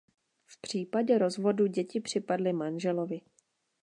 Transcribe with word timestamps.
V 0.45 0.61
případě 0.61 1.17
rozvodu 1.17 1.67
děti 1.67 1.99
připadly 2.01 2.53
manželovi. 2.53 3.21